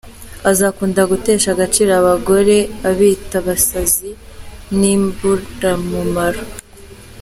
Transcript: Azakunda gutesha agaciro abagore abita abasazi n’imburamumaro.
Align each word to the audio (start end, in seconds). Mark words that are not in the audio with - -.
Azakunda 0.51 1.01
gutesha 1.11 1.47
agaciro 1.51 1.91
abagore 2.01 2.57
abita 2.89 3.35
abasazi 3.41 4.09
n’imburamumaro. 4.79 6.43